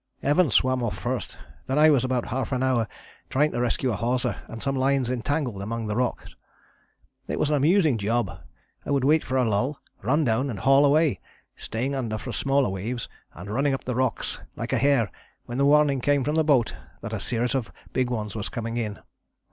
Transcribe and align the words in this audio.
Evans 0.23 0.55
swam 0.55 0.81
off 0.81 0.97
first. 0.97 1.37
Then 1.67 1.77
I 1.77 1.91
was 1.91 2.03
about 2.03 2.29
half 2.29 2.51
an 2.51 2.63
hour 2.63 2.87
trying 3.29 3.51
to 3.51 3.61
rescue 3.61 3.91
a 3.91 3.95
hawser 3.95 4.35
and 4.47 4.59
some 4.59 4.75
lines 4.75 5.11
entangled 5.11 5.61
among 5.61 5.85
the 5.85 5.95
rocks. 5.95 6.33
It 7.27 7.37
was 7.37 7.51
an 7.51 7.55
amusing 7.57 7.99
job. 7.99 8.31
I 8.83 8.89
would 8.89 9.03
wait 9.03 9.23
for 9.23 9.37
a 9.37 9.47
lull, 9.47 9.79
run 10.01 10.23
down 10.23 10.49
and 10.49 10.57
haul 10.57 10.85
away, 10.85 11.19
staying 11.55 11.93
under 11.93 12.17
for 12.17 12.31
smaller 12.31 12.69
waves 12.69 13.07
and 13.35 13.53
running 13.53 13.75
up 13.75 13.83
the 13.83 13.93
rocks 13.93 14.39
like 14.55 14.73
a 14.73 14.79
hare 14.79 15.11
when 15.45 15.59
the 15.59 15.65
warning 15.65 16.01
came 16.01 16.23
from 16.23 16.33
the 16.33 16.43
boat 16.43 16.75
that 17.01 17.13
a 17.13 17.19
series 17.19 17.53
of 17.53 17.71
big 17.93 18.09
ones 18.09 18.33
were 18.35 18.41
coming 18.41 18.77
in. 18.77 18.97